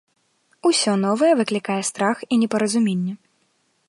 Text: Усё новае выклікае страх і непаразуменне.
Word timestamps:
Усё 0.69 0.93
новае 1.01 1.29
выклікае 1.41 1.77
страх 1.91 2.17
і 2.33 2.39
непаразуменне. 2.45 3.13